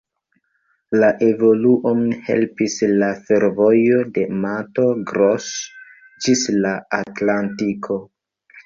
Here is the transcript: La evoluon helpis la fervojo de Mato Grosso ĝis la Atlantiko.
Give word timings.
La 1.01 1.09
evoluon 1.25 2.01
helpis 2.29 2.79
la 3.03 3.11
fervojo 3.29 4.01
de 4.17 4.25
Mato 4.47 4.87
Grosso 5.13 6.27
ĝis 6.27 6.47
la 6.67 6.75
Atlantiko. 7.05 8.03